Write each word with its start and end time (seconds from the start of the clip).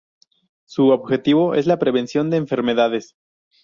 Su 0.65 0.87
objetivo 0.87 1.53
es 1.53 1.67
la 1.67 1.77
prevención 1.77 2.31
de 2.31 2.37
enfermedades. 2.37 3.15